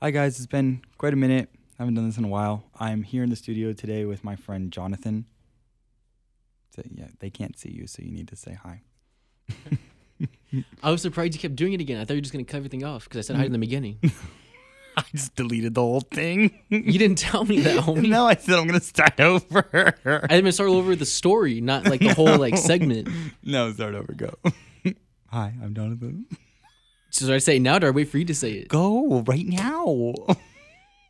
Hi, 0.00 0.12
guys. 0.12 0.36
It's 0.36 0.46
been 0.46 0.82
quite 0.96 1.12
a 1.12 1.16
minute. 1.16 1.50
I 1.76 1.82
haven't 1.82 1.94
done 1.94 2.06
this 2.06 2.18
in 2.18 2.22
a 2.22 2.28
while. 2.28 2.62
I'm 2.78 3.02
here 3.02 3.24
in 3.24 3.30
the 3.30 3.36
studio 3.36 3.72
today 3.72 4.04
with 4.04 4.22
my 4.22 4.36
friend 4.36 4.70
Jonathan. 4.70 5.26
So, 6.70 6.82
yeah, 6.94 7.08
they 7.18 7.30
can't 7.30 7.58
see 7.58 7.72
you, 7.72 7.88
so 7.88 8.02
you 8.04 8.12
need 8.12 8.28
to 8.28 8.36
say 8.36 8.56
hi. 8.62 8.82
I 10.84 10.92
was 10.92 11.02
surprised 11.02 11.34
you 11.34 11.40
kept 11.40 11.56
doing 11.56 11.72
it 11.72 11.80
again. 11.80 12.00
I 12.00 12.04
thought 12.04 12.14
you 12.14 12.18
were 12.18 12.22
just 12.22 12.32
gonna 12.32 12.44
cut 12.44 12.58
everything 12.58 12.84
off 12.84 13.08
because 13.08 13.18
I 13.18 13.22
said 13.22 13.34
hi 13.34 13.44
in 13.46 13.50
the 13.50 13.58
mm. 13.58 13.62
beginning. 13.62 13.98
I 14.96 15.02
just 15.12 15.34
deleted 15.34 15.74
the 15.74 15.80
whole 15.80 16.02
thing. 16.02 16.56
you 16.68 16.96
didn't 16.96 17.18
tell 17.18 17.44
me 17.44 17.58
that, 17.62 17.78
homie. 17.82 18.08
no, 18.08 18.28
I 18.28 18.36
said 18.36 18.56
I'm 18.56 18.68
gonna 18.68 18.78
start 18.78 19.18
over. 19.18 19.96
I 20.04 20.28
didn't 20.28 20.52
start 20.52 20.70
over 20.70 20.90
with 20.90 21.00
the 21.00 21.06
story, 21.06 21.60
not 21.60 21.86
like 21.86 21.98
the 21.98 22.14
whole 22.14 22.38
like 22.38 22.56
segment. 22.56 23.08
no, 23.42 23.72
start 23.72 23.96
over. 23.96 24.12
Go. 24.12 24.32
hi, 25.26 25.54
I'm 25.60 25.74
Jonathan. 25.74 26.26
So 27.10 27.26
should 27.26 27.34
I 27.34 27.38
say 27.38 27.56
it 27.56 27.60
now, 27.62 27.76
or 27.76 27.80
do 27.80 27.86
I 27.86 27.90
wait 27.90 28.08
for 28.08 28.18
you 28.18 28.24
to 28.26 28.34
say 28.34 28.52
it? 28.52 28.68
Go 28.68 29.20
right 29.22 29.46
now. 29.46 30.14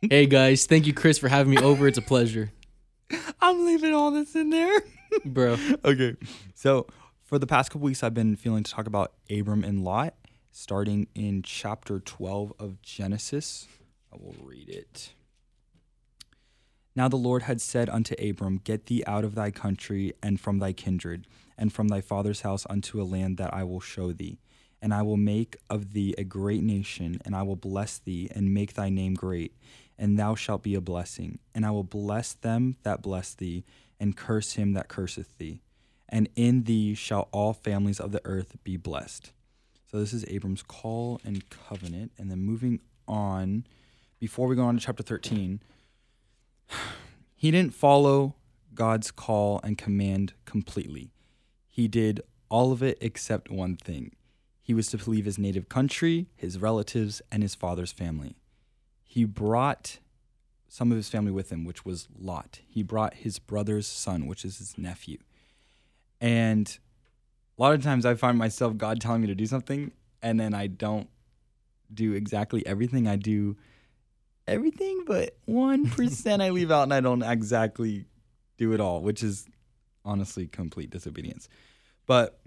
Hey 0.01 0.27
guys, 0.27 0.65
thank 0.65 0.87
you, 0.87 0.93
Chris, 0.93 1.17
for 1.19 1.27
having 1.27 1.53
me 1.53 1.61
over. 1.61 1.85
It's 1.85 1.97
a 1.97 2.01
pleasure, 2.01 2.53
I'm 3.41 3.65
leaving 3.65 3.93
all 3.93 4.11
this 4.11 4.33
in 4.33 4.49
there. 4.49 4.79
bro. 5.25 5.57
okay. 5.83 6.15
So 6.55 6.87
for 7.25 7.37
the 7.37 7.45
past 7.45 7.71
couple 7.71 7.85
weeks, 7.85 8.01
I've 8.01 8.13
been 8.13 8.37
feeling 8.37 8.63
to 8.63 8.71
talk 8.71 8.87
about 8.87 9.11
Abram 9.29 9.61
and 9.63 9.83
Lot, 9.83 10.13
starting 10.51 11.07
in 11.15 11.41
chapter 11.43 11.99
12 11.99 12.53
of 12.59 12.81
Genesis. 12.81 13.67
I 14.13 14.15
will 14.15 14.35
read 14.41 14.69
it. 14.69 15.11
Now 16.95 17.09
the 17.09 17.17
Lord 17.17 17.43
had 17.43 17.59
said 17.59 17.89
unto 17.89 18.15
Abram, 18.25 18.61
Get 18.63 18.85
thee 18.85 19.03
out 19.05 19.25
of 19.25 19.35
thy 19.35 19.51
country 19.51 20.13
and 20.23 20.39
from 20.39 20.59
thy 20.59 20.71
kindred, 20.71 21.27
and 21.57 21.73
from 21.73 21.89
thy 21.89 21.99
father's 21.99 22.41
house 22.41 22.65
unto 22.69 23.01
a 23.01 23.03
land 23.03 23.37
that 23.37 23.53
I 23.53 23.63
will 23.63 23.81
show 23.81 24.13
thee. 24.13 24.39
And 24.81 24.93
I 24.93 25.01
will 25.01 25.17
make 25.17 25.57
of 25.69 25.93
thee 25.93 26.15
a 26.17 26.23
great 26.23 26.63
nation, 26.63 27.21
and 27.25 27.35
I 27.35 27.43
will 27.43 27.55
bless 27.55 27.97
thee, 27.97 28.29
and 28.33 28.53
make 28.53 28.73
thy 28.73 28.89
name 28.89 29.13
great, 29.13 29.53
and 29.97 30.17
thou 30.17 30.35
shalt 30.35 30.63
be 30.63 30.75
a 30.75 30.81
blessing. 30.81 31.39
And 31.53 31.65
I 31.65 31.71
will 31.71 31.83
bless 31.83 32.33
them 32.33 32.77
that 32.83 33.01
bless 33.01 33.33
thee, 33.33 33.65
and 33.99 34.15
curse 34.15 34.53
him 34.53 34.73
that 34.73 34.87
curseth 34.87 35.37
thee. 35.37 35.61
And 36.07 36.29
in 36.35 36.63
thee 36.63 36.95
shall 36.95 37.27
all 37.31 37.53
families 37.53 37.99
of 37.99 38.11
the 38.11 38.21
earth 38.25 38.55
be 38.63 38.77
blessed. 38.77 39.31
So 39.91 39.99
this 39.99 40.13
is 40.13 40.25
Abram's 40.27 40.63
call 40.63 41.19
and 41.23 41.49
covenant. 41.49 42.11
And 42.17 42.29
then 42.29 42.39
moving 42.39 42.79
on, 43.07 43.65
before 44.19 44.47
we 44.47 44.55
go 44.55 44.63
on 44.63 44.77
to 44.77 44.81
chapter 44.81 45.03
13, 45.03 45.61
he 47.35 47.51
didn't 47.51 47.73
follow 47.73 48.35
God's 48.73 49.11
call 49.11 49.59
and 49.63 49.77
command 49.77 50.33
completely. 50.45 51.11
He 51.67 51.87
did 51.87 52.21
all 52.49 52.71
of 52.71 52.81
it 52.81 52.97
except 53.01 53.51
one 53.51 53.75
thing. 53.75 54.11
He 54.69 54.75
was 54.75 54.89
to 54.89 55.09
leave 55.09 55.25
his 55.25 55.39
native 55.39 55.67
country, 55.67 56.27
his 56.35 56.59
relatives, 56.59 57.23
and 57.31 57.41
his 57.41 57.55
father's 57.55 57.91
family. 57.91 58.35
He 59.03 59.25
brought 59.25 59.97
some 60.67 60.91
of 60.91 60.95
his 60.95 61.09
family 61.09 61.31
with 61.31 61.51
him, 61.51 61.65
which 61.65 61.85
was 61.85 62.07
Lot. 62.15 62.59
He 62.67 62.83
brought 62.83 63.15
his 63.15 63.39
brother's 63.39 63.87
son, 63.87 64.27
which 64.27 64.45
is 64.45 64.59
his 64.59 64.77
nephew. 64.77 65.17
And 66.21 66.77
a 67.57 67.61
lot 67.63 67.73
of 67.73 67.81
times 67.81 68.05
I 68.05 68.13
find 68.13 68.37
myself 68.37 68.77
God 68.77 69.01
telling 69.01 69.21
me 69.21 69.27
to 69.29 69.33
do 69.33 69.47
something, 69.47 69.91
and 70.21 70.39
then 70.39 70.53
I 70.53 70.67
don't 70.67 71.09
do 71.91 72.13
exactly 72.13 72.63
everything. 72.67 73.07
I 73.07 73.15
do 73.15 73.57
everything, 74.45 75.03
but 75.07 75.35
1% 75.47 76.43
I 76.43 76.51
leave 76.51 76.69
out 76.69 76.83
and 76.83 76.93
I 76.93 77.01
don't 77.01 77.23
exactly 77.23 78.05
do 78.59 78.73
it 78.73 78.79
all, 78.79 79.01
which 79.01 79.23
is 79.23 79.47
honestly 80.05 80.45
complete 80.45 80.91
disobedience. 80.91 81.49
But 82.05 82.38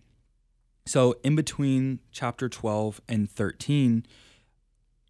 so 0.87 1.17
in 1.23 1.37
between 1.37 2.01
chapter 2.11 2.49
12 2.49 3.01
and 3.09 3.31
13, 3.31 4.05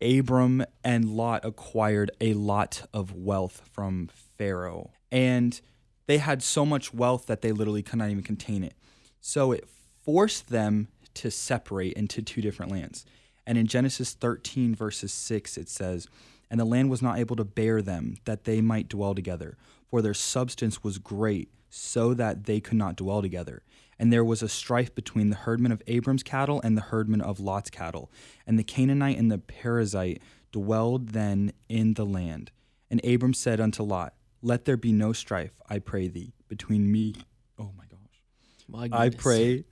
Abram 0.02 0.64
and 0.84 1.16
Lot 1.16 1.44
acquired 1.44 2.10
a 2.20 2.34
lot 2.34 2.86
of 2.92 3.14
wealth 3.14 3.62
from 3.72 4.10
Pharaoh. 4.36 4.90
And 5.10 5.60
they 6.06 6.18
had 6.18 6.42
so 6.42 6.66
much 6.66 6.92
wealth 6.92 7.26
that 7.26 7.42
they 7.42 7.52
literally 7.52 7.82
could 7.82 7.98
not 7.98 8.10
even 8.10 8.22
contain 8.22 8.64
it. 8.64 8.74
So 9.20 9.52
it 9.52 9.68
forced 10.04 10.48
them 10.48 10.88
to 11.14 11.30
separate 11.30 11.94
into 11.94 12.22
two 12.22 12.42
different 12.42 12.72
lands. 12.72 13.04
And 13.46 13.58
in 13.58 13.66
Genesis 13.66 14.14
13, 14.14 14.74
verses 14.74 15.12
6, 15.12 15.56
it 15.56 15.68
says, 15.68 16.08
And 16.50 16.58
the 16.58 16.64
land 16.64 16.90
was 16.90 17.02
not 17.02 17.18
able 17.18 17.36
to 17.36 17.44
bear 17.44 17.82
them, 17.82 18.16
that 18.24 18.44
they 18.44 18.60
might 18.60 18.88
dwell 18.88 19.14
together, 19.14 19.56
for 19.88 20.02
their 20.02 20.14
substance 20.14 20.82
was 20.82 20.98
great, 20.98 21.50
so 21.70 22.14
that 22.14 22.44
they 22.44 22.60
could 22.60 22.76
not 22.76 22.96
dwell 22.96 23.22
together. 23.22 23.62
And 24.02 24.12
there 24.12 24.24
was 24.24 24.42
a 24.42 24.48
strife 24.48 24.92
between 24.96 25.30
the 25.30 25.36
herdmen 25.36 25.70
of 25.70 25.80
Abram's 25.86 26.24
cattle 26.24 26.60
and 26.64 26.76
the 26.76 26.80
herdmen 26.80 27.20
of 27.20 27.38
Lot's 27.38 27.70
cattle. 27.70 28.10
And 28.48 28.58
the 28.58 28.64
Canaanite 28.64 29.16
and 29.16 29.30
the 29.30 29.38
Perizzite 29.38 30.20
dwelled 30.50 31.10
then 31.10 31.52
in 31.68 31.94
the 31.94 32.04
land. 32.04 32.50
And 32.90 33.00
Abram 33.06 33.32
said 33.32 33.60
unto 33.60 33.84
Lot, 33.84 34.14
Let 34.42 34.64
there 34.64 34.76
be 34.76 34.90
no 34.90 35.12
strife, 35.12 35.52
I 35.70 35.78
pray 35.78 36.08
thee, 36.08 36.34
between 36.48 36.90
me. 36.90 37.14
Oh 37.60 37.70
my 37.78 37.84
gosh. 37.84 38.24
My 38.66 38.88
I 38.90 39.10
pray, 39.10 39.66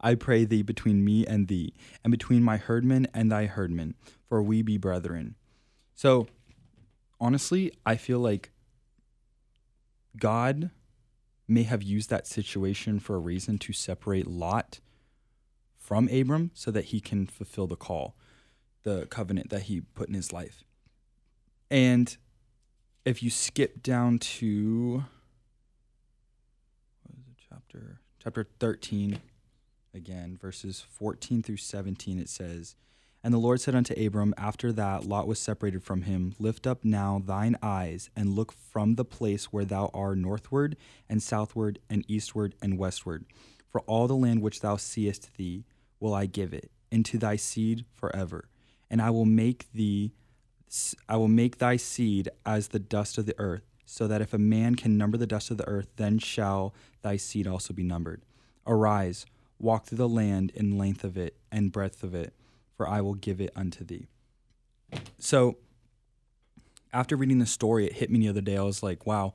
I 0.00 0.14
pray 0.14 0.46
thee 0.46 0.62
between 0.62 1.04
me 1.04 1.26
and 1.26 1.48
thee, 1.48 1.74
and 2.02 2.10
between 2.10 2.42
my 2.42 2.56
herdmen 2.56 3.08
and 3.12 3.30
thy 3.30 3.44
herdmen, 3.44 3.94
for 4.26 4.42
we 4.42 4.62
be 4.62 4.78
brethren. 4.78 5.34
So, 5.94 6.28
honestly, 7.20 7.72
I 7.84 7.96
feel 7.96 8.20
like 8.20 8.52
God 10.16 10.70
may 11.48 11.62
have 11.62 11.82
used 11.82 12.10
that 12.10 12.26
situation 12.26 13.00
for 13.00 13.16
a 13.16 13.18
reason 13.18 13.58
to 13.58 13.72
separate 13.72 14.26
Lot 14.26 14.80
from 15.78 16.08
Abram 16.08 16.50
so 16.52 16.70
that 16.70 16.86
he 16.86 17.00
can 17.00 17.26
fulfill 17.26 17.66
the 17.66 17.76
call, 17.76 18.14
the 18.82 19.06
covenant 19.06 19.48
that 19.48 19.62
he 19.62 19.80
put 19.80 20.08
in 20.08 20.14
his 20.14 20.32
life. 20.32 20.62
And 21.70 22.14
if 23.04 23.22
you 23.22 23.30
skip 23.30 23.82
down 23.82 24.18
to 24.18 25.04
what 27.02 27.14
is 27.18 27.26
it, 27.26 27.36
chapter 27.48 28.00
chapter 28.22 28.46
13 28.60 29.20
again, 29.94 30.38
verses 30.40 30.84
14 30.90 31.42
through 31.42 31.56
17, 31.56 32.18
it 32.18 32.28
says, 32.28 32.76
And 33.28 33.34
the 33.34 33.38
Lord 33.40 33.60
said 33.60 33.74
unto 33.74 33.92
Abram, 33.92 34.32
after 34.38 34.72
that 34.72 35.04
Lot 35.04 35.28
was 35.28 35.38
separated 35.38 35.82
from 35.82 36.00
him, 36.00 36.34
Lift 36.38 36.66
up 36.66 36.82
now 36.82 37.20
thine 37.22 37.58
eyes, 37.62 38.08
and 38.16 38.34
look 38.34 38.52
from 38.52 38.94
the 38.94 39.04
place 39.04 39.52
where 39.52 39.66
thou 39.66 39.90
art 39.92 40.16
northward, 40.16 40.78
and 41.10 41.22
southward, 41.22 41.78
and 41.90 42.06
eastward, 42.08 42.54
and 42.62 42.78
westward. 42.78 43.26
For 43.70 43.82
all 43.82 44.08
the 44.08 44.16
land 44.16 44.40
which 44.40 44.62
thou 44.62 44.78
seest 44.78 45.36
thee 45.36 45.66
will 46.00 46.14
I 46.14 46.24
give 46.24 46.54
it, 46.54 46.70
into 46.90 47.18
thy 47.18 47.36
seed 47.36 47.84
forever. 47.92 48.48
And 48.88 49.02
I 49.02 49.10
will 49.10 49.26
make 49.26 49.70
thee 49.74 50.14
I 51.06 51.18
will 51.18 51.28
make 51.28 51.58
thy 51.58 51.76
seed 51.76 52.30
as 52.46 52.68
the 52.68 52.78
dust 52.78 53.18
of 53.18 53.26
the 53.26 53.38
earth, 53.38 53.66
so 53.84 54.08
that 54.08 54.22
if 54.22 54.32
a 54.32 54.38
man 54.38 54.74
can 54.74 54.96
number 54.96 55.18
the 55.18 55.26
dust 55.26 55.50
of 55.50 55.58
the 55.58 55.68
earth, 55.68 55.88
then 55.96 56.18
shall 56.18 56.72
thy 57.02 57.18
seed 57.18 57.46
also 57.46 57.74
be 57.74 57.82
numbered. 57.82 58.22
Arise, 58.66 59.26
walk 59.58 59.84
through 59.84 59.98
the 59.98 60.08
land 60.08 60.50
in 60.54 60.78
length 60.78 61.04
of 61.04 61.18
it 61.18 61.36
and 61.52 61.70
breadth 61.70 62.02
of 62.02 62.14
it, 62.14 62.32
for 62.78 62.88
I 62.88 63.02
will 63.02 63.14
give 63.14 63.40
it 63.40 63.50
unto 63.54 63.84
thee. 63.84 64.06
So, 65.18 65.58
after 66.92 67.16
reading 67.16 67.40
the 67.40 67.44
story, 67.44 67.84
it 67.84 67.94
hit 67.94 68.10
me 68.10 68.20
the 68.20 68.28
other 68.28 68.40
day. 68.40 68.56
I 68.56 68.62
was 68.62 68.82
like, 68.82 69.04
wow, 69.04 69.34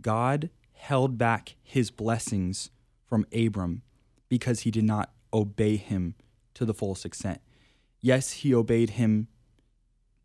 God 0.00 0.48
held 0.72 1.18
back 1.18 1.56
his 1.62 1.90
blessings 1.90 2.70
from 3.04 3.26
Abram 3.36 3.82
because 4.30 4.60
he 4.60 4.70
did 4.70 4.84
not 4.84 5.10
obey 5.34 5.76
him 5.76 6.14
to 6.54 6.64
the 6.64 6.72
fullest 6.72 7.04
extent. 7.04 7.42
Yes, 8.00 8.30
he 8.30 8.54
obeyed 8.54 8.90
him 8.90 9.28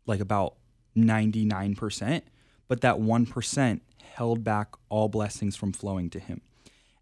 like 0.06 0.20
about 0.20 0.54
99%, 0.96 2.22
but 2.68 2.80
that 2.80 2.96
1% 2.96 3.80
held 4.02 4.44
back 4.44 4.74
all 4.88 5.08
blessings 5.08 5.56
from 5.56 5.72
flowing 5.72 6.08
to 6.10 6.20
him. 6.20 6.40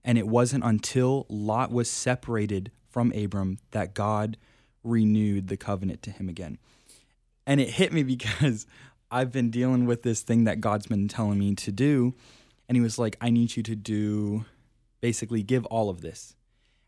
And 0.02 0.18
it 0.18 0.26
wasn't 0.26 0.64
until 0.64 1.26
Lot 1.28 1.70
was 1.70 1.88
separated 1.88 2.72
from 2.88 3.12
Abram 3.12 3.58
that 3.70 3.94
God 3.94 4.36
renewed 4.84 5.48
the 5.48 5.56
covenant 5.56 6.02
to 6.02 6.10
him 6.10 6.28
again. 6.28 6.58
And 7.46 7.60
it 7.60 7.70
hit 7.70 7.92
me 7.92 8.02
because 8.14 8.66
I've 9.10 9.32
been 9.32 9.50
dealing 9.50 9.86
with 9.86 10.02
this 10.02 10.22
thing 10.22 10.44
that 10.44 10.60
God's 10.60 10.86
been 10.86 11.08
telling 11.08 11.38
me 11.38 11.54
to 11.56 11.72
do. 11.72 12.14
And 12.68 12.76
he 12.76 12.82
was 12.82 12.98
like, 12.98 13.16
I 13.20 13.30
need 13.30 13.56
you 13.56 13.62
to 13.62 13.76
do 13.76 14.44
basically 15.00 15.42
give 15.42 15.66
all 15.66 15.90
of 15.90 16.00
this. 16.00 16.34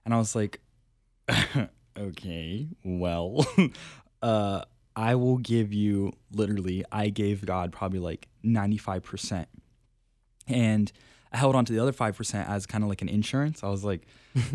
And 0.04 0.14
I 0.14 0.18
was 0.18 0.34
like, 0.34 0.60
okay, 1.98 2.68
well, 2.82 3.46
uh, 4.22 4.62
I 4.94 5.14
will 5.16 5.36
give 5.36 5.72
you 5.72 6.12
literally, 6.32 6.84
I 6.90 7.10
gave 7.10 7.44
God 7.44 7.72
probably 7.72 7.98
like 7.98 8.28
95%. 8.44 9.46
And 10.48 10.90
I 11.32 11.36
held 11.36 11.54
on 11.54 11.64
to 11.66 11.72
the 11.72 11.80
other 11.80 11.92
5% 11.92 12.48
as 12.48 12.66
kind 12.66 12.82
of 12.84 12.88
like 12.88 13.02
an 13.02 13.08
insurance. 13.08 13.62
I 13.62 13.68
was 13.68 13.84
like, 13.84 14.06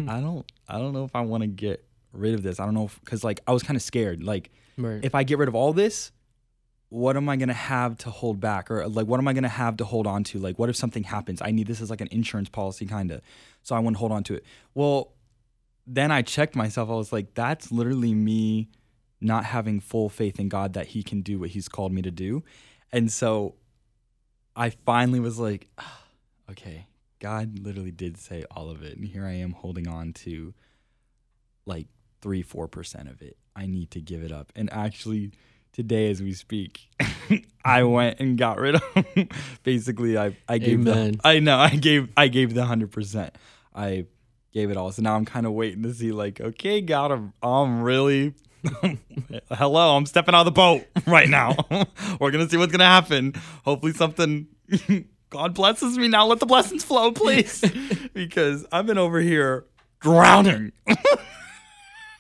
I 0.08 0.20
don't, 0.22 0.52
I 0.68 0.80
don't 0.80 0.94
know 0.94 1.04
if 1.04 1.16
I 1.16 1.22
want 1.22 1.42
to 1.42 1.48
get 1.48 1.86
rid 2.14 2.34
of 2.34 2.44
this. 2.44 2.60
I 2.60 2.66
don't 2.66 2.74
know 2.74 2.90
cause 3.06 3.24
like 3.24 3.40
I 3.48 3.52
was 3.52 3.64
kind 3.64 3.76
of 3.76 3.82
scared. 3.82 4.24
Like, 4.24 4.52
Right. 4.78 5.04
if 5.04 5.14
I 5.16 5.24
get 5.24 5.38
rid 5.38 5.48
of 5.48 5.56
all 5.56 5.74
this, 5.74 6.12
what 6.90 7.16
am 7.16 7.30
I 7.30 7.38
gonna 7.38 7.54
have 7.54 7.98
to 8.00 8.10
hold 8.10 8.40
back, 8.40 8.70
or 8.70 8.88
like 8.88 9.08
what 9.08 9.20
am 9.20 9.28
I 9.28 9.34
gonna 9.34 9.48
have 9.50 9.78
to 9.78 9.86
hold 9.86 10.08
on 10.08 10.24
to? 10.26 10.40
Like, 10.40 10.60
what 10.60 10.70
if 10.70 10.76
something 10.76 11.04
happens? 11.04 11.42
I 11.42 11.52
need 11.52 11.68
this 11.68 11.82
as 11.82 11.90
like 11.90 12.02
an 12.02 12.10
insurance 12.12 12.50
policy, 12.50 12.86
kind 12.86 13.12
of. 13.12 13.22
So 13.64 13.76
I 13.76 13.80
want 13.80 13.96
to 13.96 14.00
hold 14.00 14.12
on 14.12 14.24
to 14.26 14.34
it. 14.36 14.44
Well, 14.74 15.14
then 15.88 16.12
I 16.12 16.22
checked 16.22 16.56
myself. 16.56 16.90
I 16.90 16.94
was 16.94 17.12
like, 17.14 17.34
that's 17.34 17.72
literally 17.72 18.14
me 18.14 18.70
not 19.20 19.46
having 19.46 19.80
full 19.80 20.10
faith 20.10 20.40
in 20.40 20.50
God 20.50 20.74
that 20.74 20.88
He 20.88 21.02
can 21.04 21.22
do 21.22 21.40
what 21.40 21.50
He's 21.52 21.68
called 21.70 21.92
me 21.94 22.02
to 22.02 22.12
do. 22.12 22.44
And 22.92 23.12
so 23.12 23.56
I 24.56 24.72
finally 24.72 25.20
was 25.20 25.40
like, 25.40 25.68
ah, 25.78 26.02
okay, 26.50 26.88
God 27.20 27.60
literally 27.60 27.92
did 27.92 28.18
say 28.18 28.44
all 28.52 28.70
of 28.70 28.82
it. 28.84 28.98
And 28.98 29.06
here 29.06 29.26
I 29.26 29.34
am 29.34 29.52
holding 29.54 29.88
on 29.88 30.12
to 30.14 30.54
like 31.66 31.88
three, 32.22 32.44
4% 32.44 33.10
of 33.10 33.22
it. 33.22 33.38
I 33.56 33.66
need 33.66 33.92
to 33.92 34.02
give 34.02 34.24
it 34.24 34.32
up. 34.32 34.52
And 34.56 34.72
actually, 34.72 35.32
today 35.74 36.10
as 36.10 36.22
we 36.22 36.34
speak, 36.34 36.90
I 37.66 37.84
went 37.84 38.20
and 38.20 38.38
got 38.38 38.58
rid 38.60 38.76
of 38.76 38.84
basically 39.64 40.18
I, 40.18 40.36
I 40.48 40.58
gave 40.58 40.80
Amen. 40.80 41.14
the 41.14 41.20
I 41.24 41.40
know 41.40 41.58
I 41.58 41.76
gave 41.76 42.10
I 42.16 42.28
gave 42.28 42.54
the 42.54 42.66
hundred 42.66 42.92
percent. 42.92 43.36
I 43.76 44.06
gave 44.54 44.70
it 44.72 44.78
all. 44.78 44.92
So 44.92 45.02
now 45.02 45.16
I'm 45.16 45.26
kind 45.26 45.46
of 45.46 45.54
waiting 45.54 45.84
to 45.84 45.94
see 45.94 46.12
like, 46.12 46.42
okay, 46.42 46.82
God, 46.82 47.12
I'm, 47.12 47.34
I'm 47.42 47.82
really 47.82 48.34
hello, 49.52 49.96
I'm 49.96 50.06
stepping 50.06 50.36
out 50.36 50.42
of 50.42 50.46
the 50.46 50.52
boat 50.52 50.86
right 51.08 51.30
now. 51.30 51.56
We're 52.20 52.32
gonna 52.32 52.50
see 52.50 52.58
what's 52.58 52.72
gonna 52.72 52.86
happen. 52.86 53.34
Hopefully 53.66 53.94
something 53.94 54.48
God 55.30 55.54
blesses 55.54 55.98
me 55.98 56.08
now. 56.10 56.26
Let 56.26 56.40
the 56.40 56.46
blessings 56.46 56.84
flow, 56.84 57.12
please. 57.12 57.64
because 58.14 58.66
I've 58.72 58.86
been 58.86 58.98
over 58.98 59.20
here 59.20 59.66
drowning. 60.00 60.74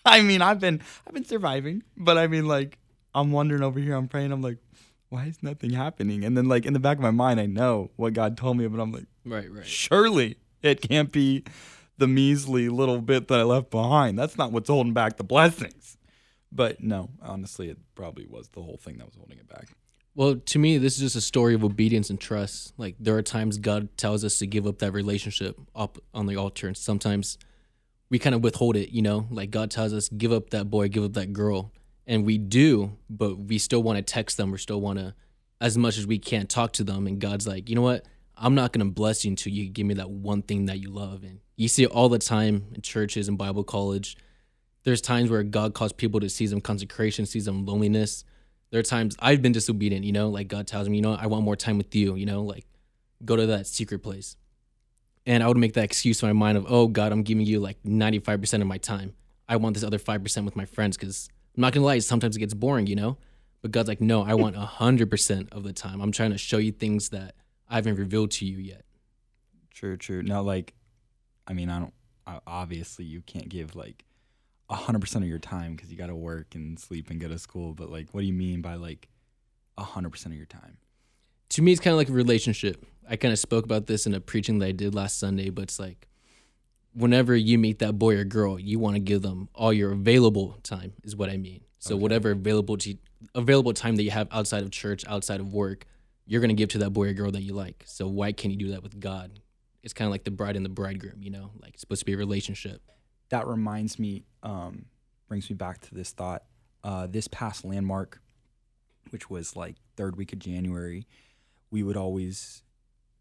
I 0.05 0.21
mean, 0.21 0.41
I've 0.41 0.59
been 0.59 0.81
I've 1.07 1.13
been 1.13 1.25
surviving, 1.25 1.83
but 1.97 2.17
I 2.17 2.27
mean 2.27 2.47
like 2.47 2.77
I'm 3.13 3.31
wondering 3.31 3.61
over 3.63 3.79
here, 3.79 3.95
I'm 3.95 4.07
praying, 4.07 4.31
I'm 4.31 4.41
like, 4.41 4.57
why 5.09 5.25
is 5.25 5.43
nothing 5.43 5.71
happening? 5.71 6.23
And 6.23 6.37
then 6.37 6.47
like 6.47 6.65
in 6.65 6.73
the 6.73 6.79
back 6.79 6.97
of 6.97 7.03
my 7.03 7.11
mind, 7.11 7.39
I 7.39 7.45
know 7.45 7.91
what 7.97 8.13
God 8.13 8.37
told 8.37 8.57
me, 8.57 8.67
but 8.67 8.79
I'm 8.81 8.91
like, 8.91 9.05
Right, 9.25 9.51
right. 9.51 9.65
surely 9.65 10.37
it 10.61 10.81
can't 10.81 11.11
be 11.11 11.43
the 11.97 12.07
measly 12.07 12.69
little 12.69 13.01
bit 13.01 13.27
that 13.27 13.39
I 13.39 13.43
left 13.43 13.69
behind. 13.69 14.17
That's 14.17 14.37
not 14.37 14.51
what's 14.51 14.69
holding 14.69 14.93
back 14.93 15.17
the 15.17 15.23
blessings. 15.23 15.97
But 16.51 16.81
no, 16.81 17.09
honestly, 17.21 17.69
it 17.69 17.77
probably 17.95 18.25
was 18.25 18.49
the 18.49 18.61
whole 18.61 18.77
thing 18.77 18.97
that 18.97 19.05
was 19.05 19.15
holding 19.15 19.37
it 19.37 19.47
back. 19.47 19.67
Well, 20.15 20.35
to 20.35 20.59
me, 20.59 20.77
this 20.77 20.95
is 20.95 20.99
just 20.99 21.15
a 21.15 21.21
story 21.21 21.53
of 21.53 21.63
obedience 21.63 22.09
and 22.09 22.19
trust. 22.19 22.73
Like 22.77 22.95
there 22.99 23.15
are 23.17 23.21
times 23.21 23.57
God 23.57 23.95
tells 23.97 24.25
us 24.25 24.39
to 24.39 24.47
give 24.47 24.67
up 24.67 24.79
that 24.79 24.91
relationship 24.91 25.57
up 25.75 25.97
on 26.13 26.25
the 26.25 26.35
altar, 26.35 26.67
and 26.67 26.75
sometimes 26.75 27.37
we 28.11 28.19
kind 28.19 28.35
of 28.35 28.43
withhold 28.43 28.75
it. 28.75 28.91
You 28.91 29.01
know, 29.01 29.25
like 29.31 29.49
God 29.49 29.71
tells 29.71 29.91
us, 29.91 30.07
give 30.09 30.31
up 30.31 30.51
that 30.51 30.69
boy, 30.69 30.89
give 30.89 31.03
up 31.03 31.13
that 31.13 31.33
girl, 31.33 31.71
and 32.05 32.23
we 32.23 32.37
do, 32.37 32.95
but 33.09 33.39
we 33.39 33.57
still 33.57 33.81
want 33.81 33.97
to 33.97 34.03
text 34.03 34.37
them 34.37 34.53
or 34.53 34.59
still 34.59 34.79
want 34.79 34.99
to, 34.99 35.15
as 35.59 35.75
much 35.75 35.97
as 35.97 36.05
we 36.05 36.19
can, 36.19 36.45
talk 36.45 36.73
to 36.73 36.83
them. 36.83 37.07
And 37.07 37.19
God's 37.19 37.47
like, 37.47 37.67
you 37.67 37.75
know 37.75 37.81
what? 37.81 38.05
I'm 38.37 38.53
not 38.53 38.71
gonna 38.71 38.85
bless 38.85 39.25
you 39.25 39.31
until 39.31 39.51
you 39.51 39.67
give 39.67 39.87
me 39.87 39.95
that 39.95 40.11
one 40.11 40.43
thing 40.43 40.67
that 40.67 40.79
you 40.79 40.91
love. 40.91 41.23
And 41.23 41.39
you 41.55 41.67
see 41.67 41.83
it 41.83 41.91
all 41.91 42.09
the 42.09 42.19
time 42.19 42.67
in 42.75 42.83
churches 42.83 43.27
and 43.27 43.37
Bible 43.37 43.63
college. 43.63 44.15
There's 44.83 45.01
times 45.01 45.31
where 45.31 45.43
God 45.43 45.73
calls 45.73 45.93
people 45.93 46.19
to 46.19 46.29
season 46.29 46.61
consecration, 46.61 47.25
season 47.25 47.65
loneliness 47.65 48.25
there 48.71 48.79
are 48.79 48.83
times 48.83 49.15
I've 49.19 49.41
been 49.41 49.51
disobedient, 49.51 50.05
you 50.05 50.13
know, 50.13 50.29
like 50.29 50.47
God 50.47 50.65
tells 50.65 50.89
me, 50.89 50.95
you 50.95 51.01
know, 51.01 51.13
I 51.13 51.27
want 51.27 51.43
more 51.43 51.57
time 51.57 51.77
with 51.77 51.93
you, 51.93 52.15
you 52.15 52.25
know, 52.25 52.41
like 52.41 52.65
go 53.23 53.35
to 53.35 53.45
that 53.47 53.67
secret 53.67 53.99
place. 53.99 54.37
And 55.25 55.43
I 55.43 55.47
would 55.47 55.57
make 55.57 55.73
that 55.73 55.83
excuse 55.83 56.21
in 56.23 56.29
my 56.29 56.33
mind 56.33 56.57
of, 56.57 56.65
oh 56.67 56.87
God, 56.87 57.11
I'm 57.11 57.23
giving 57.23 57.45
you 57.45 57.59
like 57.59 57.81
95% 57.83 58.61
of 58.61 58.67
my 58.67 58.77
time. 58.77 59.13
I 59.47 59.57
want 59.57 59.75
this 59.75 59.83
other 59.83 59.99
5% 59.99 60.45
with 60.45 60.55
my 60.55 60.65
friends 60.65 60.97
because 60.97 61.29
I'm 61.55 61.61
not 61.61 61.73
gonna 61.73 61.85
lie, 61.85 61.99
sometimes 61.99 62.35
it 62.35 62.39
gets 62.39 62.53
boring, 62.53 62.87
you 62.87 62.95
know? 62.95 63.17
But 63.61 63.71
God's 63.71 63.87
like, 63.89 64.01
no, 64.01 64.23
I 64.23 64.33
want 64.33 64.55
100% 64.55 65.53
of 65.53 65.63
the 65.63 65.73
time. 65.73 66.01
I'm 66.01 66.11
trying 66.11 66.31
to 66.31 66.37
show 66.37 66.57
you 66.57 66.71
things 66.71 67.09
that 67.09 67.35
I 67.69 67.75
haven't 67.75 67.95
revealed 67.95 68.31
to 68.31 68.45
you 68.45 68.57
yet. 68.57 68.83
True, 69.71 69.97
true. 69.97 70.23
Now, 70.23 70.41
like, 70.41 70.73
I 71.47 71.53
mean, 71.53 71.69
I 71.69 71.79
don't. 71.79 71.93
I, 72.27 72.39
obviously, 72.45 73.05
you 73.05 73.21
can't 73.21 73.49
give 73.49 73.75
like 73.75 74.05
hundred 74.69 74.99
percent 74.99 75.23
of 75.23 75.29
your 75.29 75.39
time 75.39 75.75
because 75.75 75.91
you 75.91 75.97
got 75.97 76.07
to 76.07 76.15
work 76.15 76.55
and 76.55 76.79
sleep 76.79 77.09
and 77.09 77.19
go 77.19 77.27
to 77.27 77.37
school. 77.37 77.73
But 77.73 77.89
like, 77.89 78.09
what 78.11 78.21
do 78.21 78.27
you 78.27 78.33
mean 78.33 78.61
by 78.61 78.75
like 78.75 79.09
hundred 79.77 80.11
percent 80.11 80.33
of 80.33 80.37
your 80.37 80.45
time? 80.45 80.77
To 81.51 81.61
me, 81.61 81.71
it's 81.71 81.81
kind 81.81 81.91
of 81.93 81.97
like 81.97 82.09
a 82.09 82.13
relationship. 82.13 82.85
I 83.09 83.15
kind 83.17 83.31
of 83.31 83.39
spoke 83.39 83.65
about 83.65 83.85
this 83.87 84.05
in 84.05 84.13
a 84.13 84.21
preaching 84.21 84.59
that 84.59 84.67
I 84.67 84.71
did 84.71 84.95
last 84.95 85.19
Sunday, 85.19 85.49
but 85.49 85.63
it's 85.63 85.79
like 85.79 86.07
whenever 86.93 87.35
you 87.35 87.57
meet 87.57 87.79
that 87.79 87.93
boy 87.93 88.15
or 88.17 88.23
girl, 88.23 88.59
you 88.59 88.79
want 88.79 88.95
to 88.95 88.99
give 89.01 89.21
them 89.21 89.49
all 89.53 89.73
your 89.73 89.91
available 89.91 90.57
time, 90.63 90.93
is 91.03 91.15
what 91.15 91.29
I 91.29 91.37
mean. 91.37 91.61
So 91.79 91.95
Okay. 91.95 92.01
whatever 92.01 92.31
available 92.31 92.77
to, 92.77 92.95
available 93.35 93.73
time 93.73 93.95
that 93.97 94.03
you 94.03 94.11
have 94.11 94.27
outside 94.31 94.63
of 94.63 94.71
church, 94.71 95.03
outside 95.07 95.39
of 95.39 95.53
work, 95.53 95.85
you're 96.25 96.39
gonna 96.41 96.53
give 96.53 96.69
to 96.69 96.77
that 96.79 96.91
boy 96.91 97.07
or 97.09 97.13
girl 97.13 97.31
that 97.31 97.41
you 97.41 97.53
like. 97.53 97.83
So 97.85 98.07
why 98.07 98.31
can't 98.31 98.53
you 98.53 98.57
do 98.59 98.71
that 98.71 98.83
with 98.83 98.99
God? 98.99 99.39
It's 99.83 99.93
kind 99.93 100.07
of 100.07 100.11
like 100.11 100.23
the 100.23 100.31
bride 100.31 100.55
and 100.55 100.63
the 100.63 100.69
bridegroom, 100.69 101.21
you 101.21 101.31
know, 101.31 101.51
like 101.61 101.73
it's 101.73 101.81
supposed 101.81 102.01
to 102.01 102.05
be 102.05 102.13
a 102.13 102.17
relationship. 102.17 102.81
that 103.29 103.47
reminds 103.47 103.97
me, 103.97 104.25
um, 104.43 104.85
brings 105.29 105.49
me 105.49 105.55
back 105.55 105.79
to 105.79 105.95
this 105.95 106.11
thought. 106.11 106.43
Uh, 106.83 107.07
this 107.07 107.29
past 107.29 107.63
landmark, 107.63 108.19
which 109.11 109.29
was 109.29 109.55
like 109.55 109.77
third 109.95 110.17
week 110.17 110.33
of 110.33 110.39
January, 110.39 111.07
we 111.71 111.83
would 111.83 111.97
always, 111.97 112.61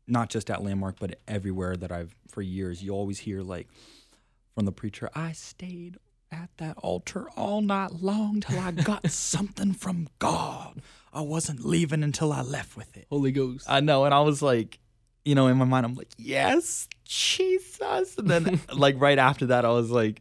not 0.07 0.29
just 0.29 0.51
at 0.51 0.63
landmark, 0.63 0.97
but 0.99 1.19
everywhere 1.27 1.77
that 1.77 1.93
I've 1.93 2.15
for 2.29 2.43
years, 2.43 2.83
you 2.83 2.93
always 2.93 3.21
hear 3.21 3.43
like 3.43 3.69
from 4.55 4.67
the 4.67 4.73
preacher, 4.73 5.09
I 5.15 5.33
stayed 5.33 5.97
at 6.33 6.51
that 6.59 6.77
altar 6.79 7.29
all 7.37 7.61
night 7.61 7.93
long 8.01 8.41
till 8.41 8.59
I 8.59 8.71
got 8.73 9.11
something 9.11 9.73
from 9.73 10.09
God. 10.19 10.81
I 11.13 11.23
wasn't 11.23 11.65
leaving 11.65 12.03
until 12.03 12.33
I 12.33 12.43
left 12.43 12.77
with 12.77 12.97
it. 12.97 13.07
Holy 13.11 13.33
Ghost. 13.33 13.67
I 13.69 13.81
know, 13.81 14.05
and 14.05 14.15
I 14.15 14.21
was 14.21 14.43
like, 14.43 14.79
you 15.25 15.35
know, 15.35 15.49
in 15.49 15.57
my 15.57 15.65
mind, 15.65 15.87
I'm 15.87 15.95
like, 15.95 16.11
yes, 16.17 16.89
Jesus. 17.05 18.17
And 18.17 18.29
then, 18.29 18.61
like, 18.73 19.01
right 19.01 19.19
after 19.19 19.47
that, 19.47 19.65
I 19.65 19.71
was 19.71 19.91
like, 19.91 20.21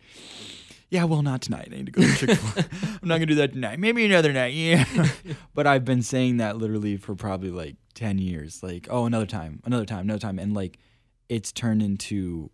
yeah, 0.89 1.03
well, 1.03 1.21
not 1.21 1.41
tonight. 1.41 1.69
I 1.71 1.75
need 1.75 1.85
to 1.87 1.91
go 1.91 2.01
to 2.01 2.15
Chick 2.15 2.37
fil 2.37 2.63
A. 2.63 2.67
I'm 3.01 3.07
not 3.07 3.17
going 3.17 3.21
to 3.21 3.25
do 3.27 3.35
that 3.35 3.53
tonight. 3.53 3.79
Maybe 3.79 4.05
another 4.05 4.33
night. 4.33 4.53
Yeah. 4.53 4.85
but 5.53 5.67
I've 5.67 5.85
been 5.85 6.01
saying 6.01 6.37
that 6.37 6.57
literally 6.57 6.97
for 6.97 7.15
probably 7.15 7.51
like 7.51 7.75
10 7.93 8.17
years. 8.17 8.63
Like, 8.63 8.87
oh, 8.89 9.05
another 9.05 9.27
time, 9.27 9.61
another 9.65 9.85
time, 9.85 10.01
another 10.01 10.19
time. 10.19 10.39
And 10.39 10.53
like, 10.53 10.79
it's 11.27 11.51
turned 11.51 11.83
into 11.83 12.49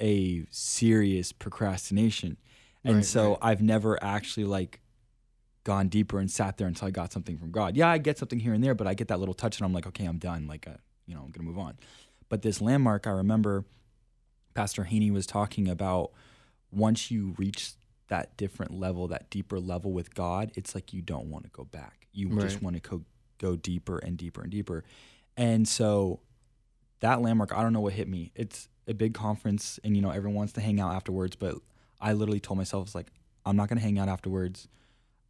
a 0.00 0.46
serious 0.50 1.32
procrastination. 1.32 2.38
And 2.84 2.96
Right, 2.96 3.04
so 3.04 3.30
right. 3.30 3.38
I've 3.42 3.62
never 3.62 4.02
actually 4.02 4.44
like 4.44 4.80
gone 5.64 5.88
deeper 5.88 6.18
and 6.18 6.30
sat 6.30 6.56
there 6.56 6.66
until 6.66 6.88
I 6.88 6.90
got 6.90 7.12
something 7.12 7.36
from 7.38 7.50
God. 7.50 7.76
Yeah, 7.76 7.88
I 7.88 7.98
get 7.98 8.18
something 8.18 8.38
here 8.38 8.52
and 8.54 8.62
there, 8.62 8.74
but 8.74 8.86
I 8.86 8.94
get 8.94 9.08
that 9.08 9.18
little 9.18 9.34
touch 9.34 9.58
and 9.58 9.64
I'm 9.64 9.72
like, 9.72 9.86
okay, 9.86 10.04
I'm 10.04 10.18
done. 10.18 10.46
Like, 10.46 10.66
uh, 10.66 10.74
you 11.06 11.14
know, 11.14 11.22
I'm 11.22 11.30
gonna 11.30 11.46
move 11.46 11.58
on. 11.58 11.78
But 12.28 12.42
this 12.42 12.60
landmark, 12.60 13.06
I 13.06 13.10
remember 13.10 13.64
Pastor 14.54 14.84
Haney 14.84 15.10
was 15.10 15.26
talking 15.26 15.68
about 15.68 16.12
once 16.74 17.10
you 17.10 17.34
reach 17.38 17.72
that 18.08 18.36
different 18.36 18.78
level, 18.78 19.08
that 19.08 19.30
deeper 19.30 19.58
level 19.58 19.92
with 19.92 20.14
God, 20.14 20.52
it's 20.54 20.74
like 20.74 20.92
you 20.92 21.02
don't 21.02 21.26
want 21.26 21.44
to 21.44 21.50
go 21.50 21.64
back. 21.64 22.06
You 22.12 22.28
just 22.40 22.62
want 22.62 22.76
to 22.76 22.88
go, 22.88 23.02
go 23.38 23.56
deeper 23.56 23.98
and 23.98 24.16
deeper 24.16 24.42
and 24.42 24.50
deeper. 24.50 24.84
And 25.36 25.66
so 25.66 26.20
that 27.00 27.20
landmark, 27.20 27.56
I 27.56 27.62
don't 27.62 27.72
know 27.72 27.80
what 27.80 27.94
hit 27.94 28.08
me. 28.08 28.32
It's 28.34 28.68
a 28.86 28.94
big 28.94 29.14
conference 29.14 29.80
and 29.82 29.96
you 29.96 30.02
know 30.02 30.10
everyone 30.10 30.36
wants 30.36 30.52
to 30.54 30.60
hang 30.60 30.80
out 30.80 30.94
afterwards, 30.94 31.36
but 31.36 31.56
I 32.00 32.12
literally 32.12 32.40
told 32.40 32.58
myself 32.58 32.86
it's 32.86 32.94
like 32.94 33.10
I'm 33.46 33.56
not 33.56 33.68
gonna 33.68 33.80
hang 33.80 33.98
out 33.98 34.08
afterwards. 34.08 34.68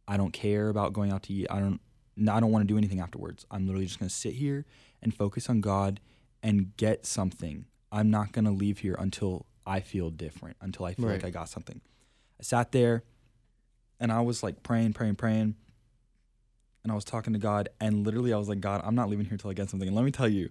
I 0.07 0.17
don't 0.17 0.31
care 0.31 0.69
about 0.69 0.93
going 0.93 1.11
out 1.11 1.23
to 1.23 1.33
eat. 1.33 1.47
I 1.49 1.59
don't 1.59 1.79
I 2.29 2.39
don't 2.39 2.51
want 2.51 2.67
to 2.67 2.71
do 2.71 2.77
anything 2.77 2.99
afterwards. 2.99 3.45
I'm 3.49 3.65
literally 3.65 3.85
just 3.85 3.99
gonna 3.99 4.09
sit 4.09 4.33
here 4.33 4.65
and 5.01 5.13
focus 5.13 5.49
on 5.49 5.61
God 5.61 5.99
and 6.43 6.75
get 6.77 7.05
something. 7.05 7.65
I'm 7.91 8.09
not 8.09 8.31
gonna 8.31 8.51
leave 8.51 8.79
here 8.79 8.95
until 8.99 9.45
I 9.65 9.79
feel 9.79 10.09
different, 10.09 10.57
until 10.61 10.85
I 10.85 10.93
feel 10.93 11.07
like 11.07 11.25
I 11.25 11.29
got 11.29 11.49
something. 11.49 11.81
I 12.39 12.43
sat 12.43 12.71
there 12.71 13.03
and 13.99 14.11
I 14.11 14.21
was 14.21 14.43
like 14.43 14.63
praying, 14.63 14.93
praying, 14.93 15.15
praying. 15.15 15.55
And 16.83 16.91
I 16.91 16.95
was 16.95 17.03
talking 17.03 17.33
to 17.33 17.39
God 17.39 17.69
and 17.81 18.05
literally 18.05 18.31
I 18.31 18.37
was 18.37 18.47
like, 18.47 18.59
God, 18.59 18.81
I'm 18.83 18.93
not 18.93 19.09
leaving 19.09 19.25
here 19.25 19.37
till 19.37 19.49
I 19.49 19.53
get 19.53 19.69
something. 19.69 19.87
And 19.87 19.95
let 19.95 20.05
me 20.05 20.11
tell 20.11 20.27
you, 20.27 20.49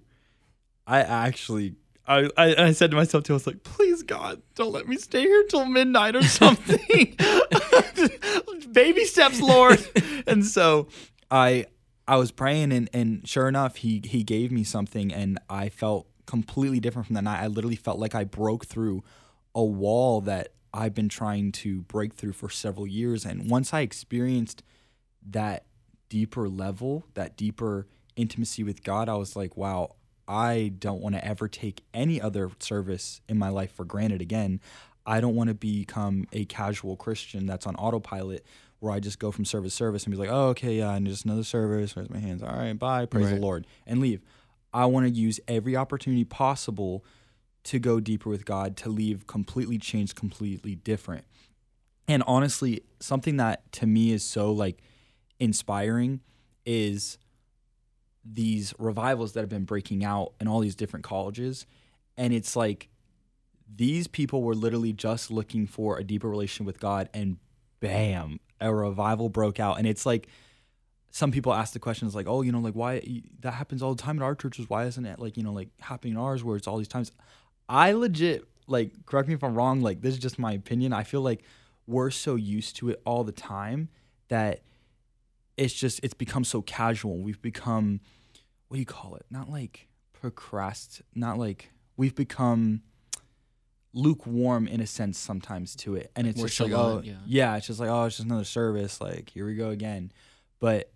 I 0.87 1.01
actually 1.01 1.77
I, 2.07 2.29
I, 2.37 2.55
I 2.57 2.73
said 2.73 2.91
to 2.91 2.97
myself 2.97 3.25
too, 3.25 3.33
I 3.33 3.37
was 3.37 3.47
like, 3.47 3.63
please 3.63 4.03
God, 4.03 4.43
don't 4.55 4.73
let 4.73 4.87
me 4.87 4.97
stay 4.97 5.23
here 5.23 5.45
till 5.45 5.65
midnight 5.65 6.17
or 6.17 6.23
something. 6.23 6.79
Baby 8.73 9.05
steps, 9.05 9.41
Lord. 9.41 9.87
and 10.27 10.45
so 10.45 10.89
I 11.31 11.67
I 12.07 12.17
was 12.17 12.31
praying 12.31 12.73
and, 12.73 12.91
and 12.93 13.27
sure 13.27 13.49
enough, 13.49 13.77
he 13.77 14.03
he 14.05 14.23
gave 14.23 14.51
me 14.53 14.65
something 14.65 15.13
and 15.13 15.39
I 15.49 15.69
felt 15.69 16.07
completely 16.27 16.81
different 16.81 17.07
from 17.07 17.15
that 17.15 17.25
night. 17.25 17.43
I 17.43 17.47
literally 17.47 17.77
felt 17.77 17.99
like 17.99 18.15
I 18.15 18.25
broke 18.25 18.67
through 18.67 19.03
a 19.55 19.65
wall 19.65 20.21
that 20.23 20.49
I've 20.73 20.95
been 20.95 21.09
trying 21.09 21.53
to 21.53 21.83
break 21.83 22.15
through 22.15 22.33
for 22.33 22.51
several 22.51 22.87
years. 22.87 23.25
And 23.25 23.51
once 23.51 23.73
I 23.73 23.81
experienced 23.81 24.63
that 25.31 25.67
deeper 26.09 26.49
level, 26.49 27.07
that 27.15 27.37
deeper 27.37 27.87
intimacy 28.17 28.65
with 28.65 28.83
God, 28.83 29.09
I 29.09 29.15
was 29.15 29.37
like, 29.37 29.57
wow, 29.57 29.95
I 30.27 30.73
don't 30.79 31.01
want 31.01 31.15
to 31.15 31.25
ever 31.25 31.49
take 31.49 31.85
any 31.93 32.21
other 32.21 32.51
service 32.59 33.21
in 33.29 33.39
my 33.39 33.49
life 33.51 33.73
for 33.73 33.85
granted 33.85 34.21
again. 34.21 34.61
I 35.07 35.21
don't 35.21 35.35
want 35.35 35.49
to 35.49 35.55
become 35.55 36.27
a 36.33 36.45
casual 36.47 36.97
Christian 36.97 37.47
that's 37.47 37.67
on 37.67 37.77
autopilot 37.77 38.45
where 38.81 38.93
I 38.93 39.01
just 39.01 39.19
go 39.19 39.31
from 39.31 39.45
service 39.45 39.73
to 39.73 39.77
service 39.77 40.05
and 40.05 40.13
be 40.13 40.19
like, 40.19 40.31
oh, 40.31 40.49
okay, 40.49 40.75
yeah, 40.75 40.95
and 40.95 41.07
just 41.07 41.25
another 41.25 41.45
service, 41.45 41.97
raise 41.97 42.11
my 42.11 42.19
hands, 42.19 42.43
all 42.43 42.55
right, 42.55 42.79
bye, 42.79 43.07
praise 43.07 43.27
the 43.31 43.37
Lord, 43.41 43.67
and 43.87 44.01
leave. 44.01 44.23
I 44.75 44.87
want 44.87 45.07
to 45.07 45.13
use 45.13 45.41
every 45.49 45.77
opportunity 45.77 46.25
possible 46.25 47.05
to 47.65 47.79
go 47.79 48.01
deeper 48.01 48.29
with 48.29 48.45
God, 48.45 48.77
to 48.79 48.91
leave 48.91 49.27
completely 49.27 49.79
changed, 49.79 50.17
completely 50.17 50.75
different. 50.75 51.25
And 52.07 52.23
honestly, 52.27 52.83
something 53.01 53.39
that 53.39 53.71
to 53.73 53.87
me 53.87 54.13
is 54.13 54.23
so 54.23 54.53
like 54.53 54.83
inspiring 55.39 56.21
is 56.67 57.19
these 58.25 58.75
revivals 58.79 59.33
that 59.33 59.41
have 59.41 59.49
been 59.49 59.65
breaking 59.65 60.05
out 60.05 60.33
in 60.41 60.49
all 60.49 60.61
these 60.61 60.75
different 60.75 61.05
colleges. 61.05 61.67
And 62.17 62.33
it's 62.33 62.57
like 62.57 62.89
these 63.75 64.07
people 64.07 64.43
were 64.43 64.55
literally 64.55 64.93
just 64.93 65.31
looking 65.31 65.67
for 65.67 65.99
a 65.99 66.05
deeper 66.05 66.29
relation 66.29 66.67
with 66.67 66.79
God, 66.79 67.09
and 67.15 67.39
bam, 67.81 68.41
a 68.61 68.75
revival 68.75 69.29
broke 69.29 69.59
out. 69.59 69.79
And 69.79 69.87
it's 69.87 70.05
like 70.05 70.29
some 71.15 71.31
people 71.31 71.55
ask 71.55 71.73
the 71.73 71.79
questions 71.79 72.13
like, 72.13 72.27
oh, 72.27 72.43
you 72.43 72.51
know, 72.51 72.59
like 72.59 72.75
why 72.75 73.01
that 73.39 73.53
happens 73.53 73.85
all 73.85 73.95
the 73.95 74.03
time 74.03 74.17
in 74.17 74.23
our 74.25 74.35
churches? 74.35 74.69
Why 74.69 74.85
isn't 74.87 75.07
it 75.07 75.21
like, 75.21 75.37
you 75.37 75.45
know, 75.45 75.53
like 75.53 75.69
happening 75.79 76.15
in 76.15 76.19
ours 76.19 76.43
where 76.43 76.57
it's 76.57 76.67
all 76.67 76.77
these 76.77 76.89
times? 76.89 77.13
I 77.69 77.93
legit, 77.93 78.45
like, 78.67 79.07
correct 79.07 79.29
me 79.29 79.35
if 79.35 79.45
I'm 79.45 79.55
wrong, 79.55 79.81
like, 79.81 80.01
this 80.01 80.15
is 80.15 80.19
just 80.19 80.41
my 80.41 80.51
opinion. 80.51 80.93
I 80.93 81.05
feel 81.05 81.21
like 81.21 81.45
we're 81.87 82.11
so 82.11 82.35
used 82.35 82.75
to 82.77 82.89
it 82.89 83.01
all 83.07 83.23
the 83.23 83.31
time 83.31 83.91
that 84.27 84.65
it's 85.57 85.73
just 85.73 86.01
it's 86.03 86.15
become 86.15 86.43
so 86.43 86.63
casual. 86.63 87.19
We've 87.19 87.41
become 87.41 88.01
what 88.67 88.75
do 88.75 88.81
you 88.81 88.87
call 88.87 89.15
it? 89.15 89.25
Not 89.31 89.49
like 89.49 89.87
procrast, 90.21 91.01
not 91.15 91.39
like 91.39 91.71
we've 91.97 92.17
become 92.17 92.83
lukewarm 93.93 94.67
in 94.67 94.81
a 94.81 94.87
sense 94.89 95.17
sometimes 95.17 95.77
to 95.77 95.95
it, 95.95 96.11
and 96.17 96.27
it's 96.27 96.39
More 96.39 96.49
just 96.49 96.59
like 96.59 96.73
oh 96.73 97.03
yeah. 97.05 97.15
yeah, 97.25 97.57
it's 97.57 97.69
just 97.69 97.79
like 97.79 97.89
oh 97.89 98.07
it's 98.07 98.17
just 98.17 98.27
another 98.27 98.43
service. 98.43 99.01
Like 99.01 99.31
here 99.31 99.47
we 99.47 99.55
go 99.55 99.71
again. 99.71 100.11
But 100.59 100.91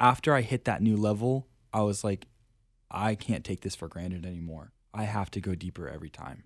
after 0.00 0.34
I 0.34 0.42
hit 0.42 0.64
that 0.64 0.82
new 0.82 0.96
level, 0.96 1.46
I 1.72 1.82
was 1.82 2.04
like, 2.04 2.26
I 2.90 3.14
can't 3.14 3.44
take 3.44 3.60
this 3.60 3.74
for 3.74 3.88
granted 3.88 4.24
anymore. 4.24 4.72
I 4.94 5.04
have 5.04 5.30
to 5.32 5.40
go 5.40 5.54
deeper 5.54 5.88
every 5.88 6.10
time. 6.10 6.44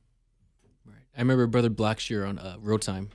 Right. 0.85 0.97
I 1.17 1.21
remember 1.21 1.47
Brother 1.47 1.71
Blackshear 1.71 2.29
on 2.29 2.39
uh, 2.39 2.57
Road 2.61 2.83
Time. 2.83 3.11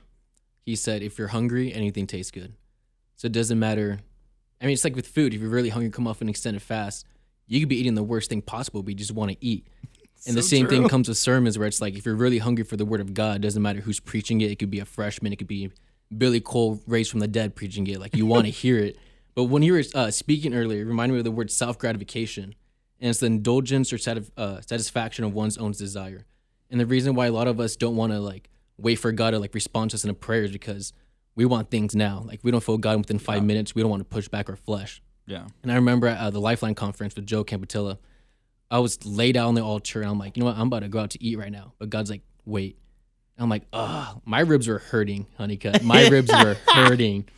He 0.64 0.74
said, 0.76 1.02
"If 1.02 1.18
you're 1.18 1.28
hungry, 1.28 1.72
anything 1.72 2.06
tastes 2.06 2.30
good." 2.30 2.54
So 3.16 3.26
it 3.26 3.32
doesn't 3.32 3.58
matter. 3.58 4.00
I 4.60 4.64
mean, 4.64 4.72
it's 4.72 4.84
like 4.84 4.96
with 4.96 5.06
food. 5.06 5.34
If 5.34 5.40
you're 5.40 5.50
really 5.50 5.68
hungry, 5.68 5.90
come 5.90 6.06
off 6.06 6.20
an 6.20 6.28
extended 6.28 6.62
fast. 6.62 7.06
You 7.46 7.60
could 7.60 7.68
be 7.68 7.76
eating 7.76 7.94
the 7.94 8.02
worst 8.02 8.30
thing 8.30 8.42
possible, 8.42 8.82
but 8.82 8.90
you 8.90 8.94
just 8.96 9.12
want 9.12 9.30
to 9.30 9.36
eat. 9.40 9.66
And 10.26 10.36
the 10.36 10.42
So 10.42 10.48
same 10.48 10.66
thing 10.66 10.88
comes 10.88 11.08
with 11.08 11.16
sermons, 11.16 11.58
where 11.58 11.68
it's 11.68 11.80
like 11.80 11.96
if 11.96 12.04
you're 12.04 12.14
really 12.14 12.38
hungry 12.38 12.64
for 12.64 12.76
the 12.76 12.84
Word 12.84 13.00
of 13.00 13.14
God, 13.14 13.36
it 13.36 13.42
doesn't 13.42 13.62
matter 13.62 13.80
who's 13.80 14.00
preaching 14.00 14.40
it. 14.40 14.50
It 14.50 14.58
could 14.58 14.70
be 14.70 14.80
a 14.80 14.84
freshman, 14.84 15.32
it 15.32 15.36
could 15.36 15.46
be 15.46 15.70
Billy 16.16 16.40
Cole 16.40 16.80
raised 16.86 17.10
from 17.10 17.20
the 17.20 17.28
dead 17.28 17.54
preaching 17.54 17.86
it. 17.86 18.00
Like 18.00 18.16
you 18.16 18.26
want 18.26 18.46
to 18.46 18.50
hear 18.64 18.78
it. 18.78 18.96
But 19.38 19.44
when 19.44 19.62
you 19.62 19.74
were 19.74 19.84
uh, 19.94 20.10
speaking 20.10 20.52
earlier, 20.52 20.82
it 20.82 20.86
reminded 20.86 21.12
me 21.12 21.18
of 21.20 21.24
the 21.24 21.30
word 21.30 21.52
self 21.52 21.78
gratification, 21.78 22.56
and 22.98 23.08
it's 23.08 23.20
the 23.20 23.26
indulgence 23.26 23.92
or 23.92 23.98
uh, 24.36 24.60
satisfaction 24.62 25.24
of 25.24 25.32
one's 25.32 25.56
own 25.56 25.70
desire. 25.70 26.26
And 26.70 26.80
the 26.80 26.86
reason 26.86 27.14
why 27.14 27.26
a 27.26 27.30
lot 27.30 27.46
of 27.46 27.60
us 27.60 27.76
don't 27.76 27.94
want 27.94 28.12
to 28.12 28.18
like 28.18 28.50
wait 28.78 28.96
for 28.96 29.12
God 29.12 29.30
to 29.30 29.38
like 29.38 29.54
respond 29.54 29.92
to 29.92 29.94
us 29.94 30.02
in 30.02 30.10
a 30.10 30.14
prayer 30.14 30.42
is 30.42 30.50
because 30.50 30.92
we 31.36 31.44
want 31.44 31.70
things 31.70 31.94
now. 31.94 32.24
Like 32.26 32.40
we 32.42 32.50
don't 32.50 32.64
feel 32.64 32.78
God 32.78 32.98
within 32.98 33.20
five 33.20 33.44
minutes. 33.44 33.76
We 33.76 33.82
don't 33.82 33.92
want 33.92 34.00
to 34.00 34.12
push 34.12 34.26
back 34.26 34.50
our 34.50 34.56
flesh. 34.56 35.00
Yeah. 35.24 35.46
And 35.62 35.70
I 35.70 35.76
remember 35.76 36.08
at 36.08 36.18
uh, 36.18 36.30
the 36.30 36.40
Lifeline 36.40 36.74
conference 36.74 37.14
with 37.14 37.24
Joe 37.24 37.44
Campetella, 37.44 37.98
I 38.72 38.80
was 38.80 39.06
laid 39.06 39.36
out 39.36 39.46
on 39.46 39.54
the 39.54 39.62
altar 39.62 40.00
and 40.00 40.10
I'm 40.10 40.18
like, 40.18 40.36
you 40.36 40.40
know 40.40 40.48
what? 40.48 40.56
I'm 40.56 40.66
about 40.66 40.80
to 40.80 40.88
go 40.88 40.98
out 40.98 41.10
to 41.10 41.22
eat 41.22 41.38
right 41.38 41.52
now. 41.52 41.74
But 41.78 41.90
God's 41.90 42.10
like, 42.10 42.22
wait. 42.44 42.76
And 43.36 43.44
I'm 43.44 43.50
like, 43.50 43.66
ugh, 43.72 44.20
my 44.24 44.40
ribs 44.40 44.66
were 44.66 44.80
hurting, 44.80 45.28
honeycut. 45.38 45.84
My 45.84 46.08
ribs 46.10 46.32
were 46.32 46.56
hurting. 46.66 47.28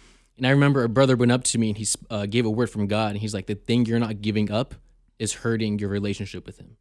And 0.41 0.47
I 0.47 0.51
remember 0.53 0.83
a 0.83 0.89
brother 0.89 1.17
went 1.17 1.33
up 1.33 1.45
to 1.45 1.59
me 1.59 1.69
and 1.69 1.77
he 1.77 1.87
uh, 2.09 2.25
gave 2.25 2.47
a 2.47 2.51
word 2.51 2.71
from 2.71 2.87
God. 2.87 3.11
And 3.11 3.19
he's 3.19 3.35
like, 3.35 3.45
the 3.45 3.55
thing 3.55 3.85
you're 3.85 3.99
not 3.99 4.23
giving 4.23 4.51
up 4.51 4.75
is 5.19 5.35
hurting 5.35 5.79
your 5.79 5.91
relationship 5.91 6.47
with 6.47 6.57
him. 6.57 6.79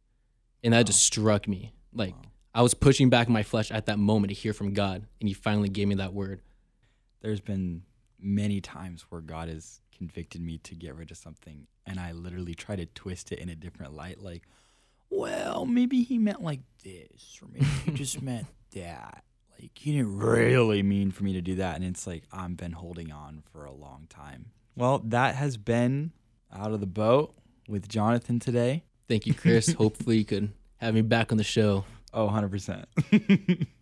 And 0.64 0.72
that 0.72 0.86
just 0.86 1.04
struck 1.04 1.46
me. 1.46 1.74
Like, 1.92 2.14
I 2.54 2.62
was 2.62 2.72
pushing 2.72 3.10
back 3.10 3.28
my 3.28 3.42
flesh 3.42 3.70
at 3.70 3.84
that 3.84 3.98
moment 3.98 4.30
to 4.30 4.34
hear 4.34 4.54
from 4.54 4.72
God. 4.72 5.04
And 5.20 5.28
he 5.28 5.34
finally 5.34 5.68
gave 5.68 5.88
me 5.88 5.96
that 5.96 6.14
word. 6.14 6.40
there's 7.20 7.42
been 7.42 7.82
many 8.18 8.62
times 8.62 9.04
where 9.10 9.20
God 9.20 9.48
has 9.48 9.82
convicted 10.00 10.40
me 10.40 10.56
to 10.58 10.74
get 10.74 10.94
rid 10.94 11.10
of 11.10 11.18
something, 11.18 11.66
and 11.86 12.00
I 12.00 12.12
literally 12.12 12.54
try 12.54 12.74
to 12.76 12.86
twist 12.86 13.32
it 13.32 13.38
in 13.38 13.50
a 13.50 13.54
different 13.54 13.94
light. 13.94 14.22
Like, 14.22 14.46
well, 15.10 15.66
maybe 15.66 16.02
he 16.02 16.16
meant 16.16 16.42
like 16.42 16.60
this, 16.82 17.38
or 17.42 17.48
maybe 17.52 17.66
he 17.84 17.90
just 17.92 18.22
meant 18.30 18.46
that. 18.72 19.24
Like, 19.60 19.72
he 19.74 19.92
didn't 19.92 20.18
really 20.18 20.82
mean 20.82 21.10
for 21.10 21.24
me 21.24 21.34
to 21.34 21.42
do 21.42 21.56
that. 21.56 21.76
And 21.76 21.84
it's 21.84 22.06
like, 22.06 22.24
I've 22.32 22.56
been 22.56 22.72
holding 22.72 23.12
on 23.12 23.42
for 23.52 23.64
a 23.64 23.72
long 23.72 24.06
time. 24.08 24.52
Well, 24.74 25.00
that 25.06 25.34
has 25.34 25.56
been 25.56 26.12
out 26.54 26.72
of 26.72 26.80
the 26.80 26.86
boat 26.86 27.34
with 27.68 27.88
Jonathan 27.88 28.38
today. 28.38 28.84
Thank 29.08 29.26
you, 29.26 29.34
Chris. 29.34 29.72
Hopefully, 29.78 30.18
you 30.18 30.24
could 30.24 30.52
have 30.78 30.94
me 30.94 31.02
back 31.02 31.30
on 31.30 31.38
the 31.38 31.44
show. 31.44 31.84
Oh, 32.14 32.28
100%. 32.28 33.66